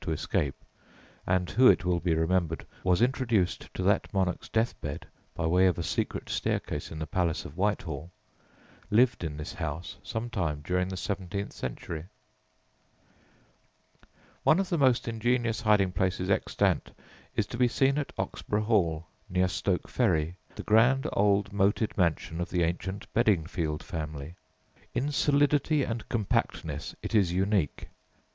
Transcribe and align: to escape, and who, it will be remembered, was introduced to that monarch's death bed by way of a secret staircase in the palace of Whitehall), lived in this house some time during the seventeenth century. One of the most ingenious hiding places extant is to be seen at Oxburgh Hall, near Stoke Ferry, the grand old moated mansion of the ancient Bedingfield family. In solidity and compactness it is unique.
to 0.03 0.11
escape, 0.11 0.55
and 1.27 1.51
who, 1.51 1.67
it 1.67 1.85
will 1.85 1.99
be 1.99 2.15
remembered, 2.15 2.65
was 2.83 3.03
introduced 3.03 3.71
to 3.71 3.83
that 3.83 4.11
monarch's 4.11 4.49
death 4.49 4.73
bed 4.81 5.05
by 5.35 5.45
way 5.45 5.67
of 5.67 5.77
a 5.77 5.83
secret 5.83 6.27
staircase 6.27 6.89
in 6.89 6.97
the 6.97 7.05
palace 7.05 7.45
of 7.45 7.55
Whitehall), 7.55 8.09
lived 8.89 9.23
in 9.23 9.37
this 9.37 9.53
house 9.53 9.97
some 10.01 10.27
time 10.27 10.61
during 10.65 10.87
the 10.89 10.97
seventeenth 10.97 11.53
century. 11.53 12.05
One 14.41 14.59
of 14.59 14.69
the 14.69 14.77
most 14.79 15.07
ingenious 15.07 15.61
hiding 15.61 15.91
places 15.91 16.31
extant 16.31 16.89
is 17.35 17.45
to 17.45 17.57
be 17.57 17.67
seen 17.67 17.99
at 17.99 18.11
Oxburgh 18.17 18.63
Hall, 18.63 19.05
near 19.29 19.47
Stoke 19.47 19.87
Ferry, 19.87 20.35
the 20.55 20.63
grand 20.63 21.05
old 21.13 21.53
moated 21.53 21.95
mansion 21.95 22.41
of 22.41 22.49
the 22.49 22.63
ancient 22.63 23.05
Bedingfield 23.13 23.83
family. 23.83 24.33
In 24.95 25.11
solidity 25.11 25.83
and 25.83 26.09
compactness 26.09 26.95
it 27.03 27.13
is 27.13 27.31
unique. 27.33 27.87